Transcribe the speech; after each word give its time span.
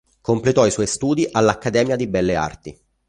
Completò 0.19 0.65
i 0.65 0.71
suoi 0.71 0.87
studi 0.87 1.27
all'Accademia 1.31 1.95
di 1.95 2.07
Belle 2.07 2.35
Arti. 2.35 2.75